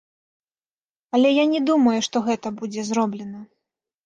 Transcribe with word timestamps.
Але 1.17 1.29
я 1.33 1.43
не 1.53 1.61
думаю, 1.69 1.93
што 2.09 2.23
гэта 2.29 2.47
будзе 2.63 2.81
зроблена. 2.89 3.45